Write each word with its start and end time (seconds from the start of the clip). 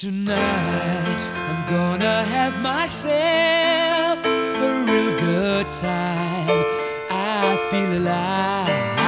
Tonight 0.00 1.20
I'm 1.36 1.68
gonna 1.68 2.24
have 2.24 2.58
myself 2.62 4.24
a 4.24 4.84
real 4.86 5.18
good 5.20 5.70
time. 5.74 6.64
I 7.10 7.68
feel 7.70 7.98
alive. 7.98 8.99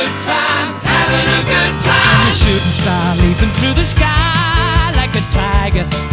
good 0.00 0.20
time, 0.24 0.72
having 0.80 1.28
a 1.28 1.40
good 1.44 1.74
time. 1.84 2.20
I'm 2.20 2.28
a 2.28 2.32
shooting 2.32 2.72
star 2.72 3.16
leaping 3.16 3.52
through 3.58 3.74
the 3.74 3.84
sky 3.84 4.92
like 4.96 5.14
a 5.14 5.24
tiger. 5.30 6.09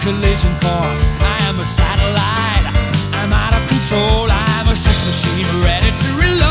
collision 0.00 0.52
course. 0.60 1.04
I 1.20 1.38
am 1.48 1.60
a 1.60 1.64
satellite. 1.64 2.66
I'm 3.12 3.32
out 3.32 3.52
of 3.52 3.62
control. 3.68 4.28
I'm 4.30 4.68
a 4.68 4.76
sex 4.76 5.04
machine 5.06 5.46
ready 5.62 5.90
to 5.90 6.08
reload. 6.16 6.49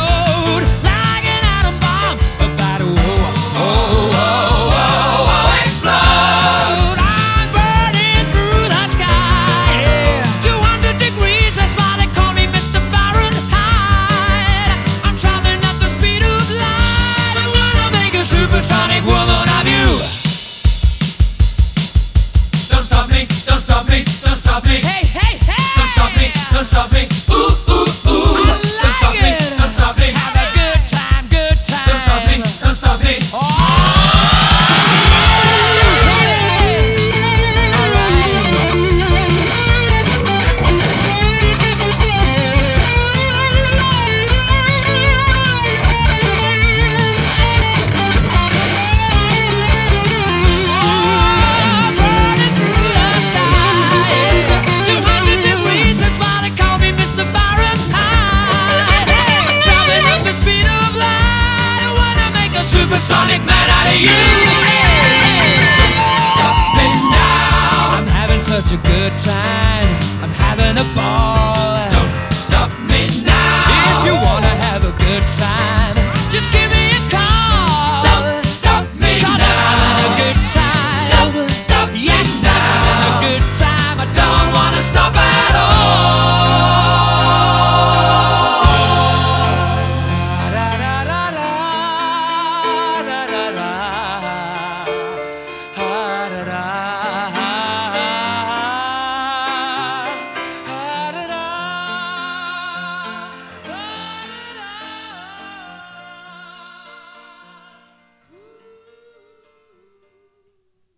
supersonic 62.89 63.45
man 63.45 63.69
out 63.69 63.85
of 63.85 64.01
you. 64.01 64.48